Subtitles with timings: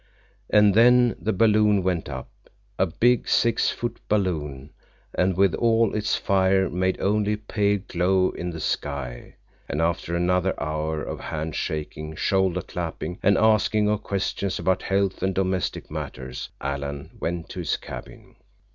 [0.49, 2.31] And then the balloon went up,
[2.79, 4.71] a big, six foot balloon,
[5.13, 9.35] and with all its fire made only a pale glow in the sky,
[9.69, 15.21] and after another hour of hand shaking, shoulder clapping, and asking of questions about health
[15.21, 18.37] and domestic matters, Alan went to his cabin.